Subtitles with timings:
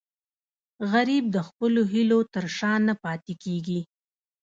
[0.91, 3.81] غریب د خپلو هیلو تر شا نه پاتې کېږي